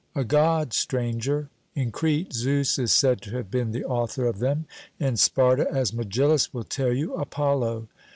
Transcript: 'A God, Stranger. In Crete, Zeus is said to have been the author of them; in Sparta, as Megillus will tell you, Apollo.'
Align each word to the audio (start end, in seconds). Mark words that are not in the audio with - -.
'A 0.15 0.23
God, 0.23 0.73
Stranger. 0.73 1.51
In 1.75 1.91
Crete, 1.91 2.33
Zeus 2.33 2.79
is 2.79 2.91
said 2.91 3.21
to 3.21 3.35
have 3.37 3.51
been 3.51 3.71
the 3.71 3.85
author 3.85 4.25
of 4.25 4.39
them; 4.39 4.65
in 4.99 5.15
Sparta, 5.15 5.67
as 5.71 5.91
Megillus 5.93 6.51
will 6.51 6.63
tell 6.63 6.91
you, 6.91 7.13
Apollo.' 7.13 7.87